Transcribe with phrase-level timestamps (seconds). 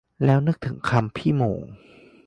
[0.25, 1.63] แล้วนึกถึงคำพี่โหม่ง